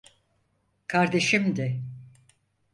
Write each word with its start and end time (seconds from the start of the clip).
Kardeşimdi. 0.87 1.81